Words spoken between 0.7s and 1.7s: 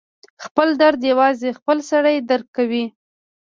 درد یوازې